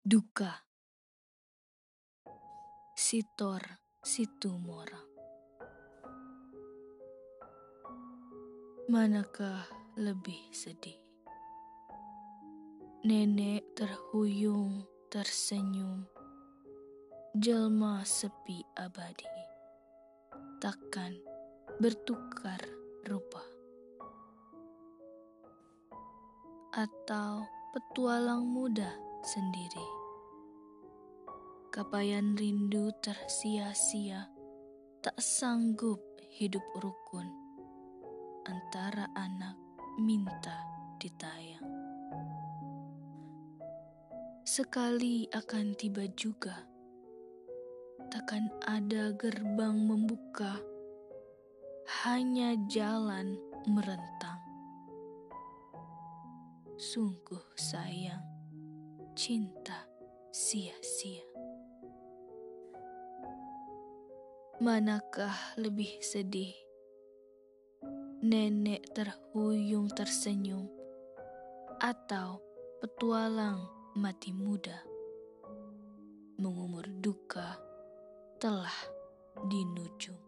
[0.00, 0.64] Duka.
[2.96, 3.60] Sitor
[4.00, 4.96] Situmora
[8.88, 9.68] Manakah
[10.00, 10.96] lebih sedih?
[13.04, 16.08] Nenek terhuyung, tersenyum,
[17.36, 19.28] jelma sepi abadi,
[20.64, 21.12] takkan
[21.76, 22.64] bertukar
[23.04, 23.44] rupa.
[26.72, 27.44] Atau
[27.76, 29.88] petualang muda sendiri.
[31.70, 34.26] Kapaian rindu tersia-sia,
[35.00, 36.02] tak sanggup
[36.36, 37.30] hidup rukun
[38.48, 39.56] antara anak
[40.00, 40.56] minta
[40.98, 41.68] ditayang.
[44.42, 46.66] Sekali akan tiba juga,
[48.10, 50.58] takkan ada gerbang membuka,
[52.02, 53.38] hanya jalan
[53.70, 54.42] merentang.
[56.80, 58.24] Sungguh sayang,
[59.16, 59.88] cinta
[60.30, 61.26] sia-sia.
[64.60, 66.52] Manakah lebih sedih?
[68.20, 70.68] Nenek terhuyung tersenyum,
[71.80, 72.44] atau
[72.84, 73.64] petualang
[73.96, 74.84] mati muda,
[76.36, 77.56] mengumur duka
[78.36, 78.76] telah
[79.48, 80.19] dinujung.